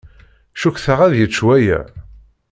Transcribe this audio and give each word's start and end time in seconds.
Cukkteɣ 0.61 0.99
ad 1.05 1.13
yečč 1.17 1.37
waya. 1.45 1.79